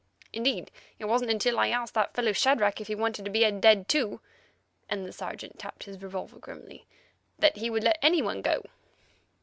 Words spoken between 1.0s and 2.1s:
wasn't until I asked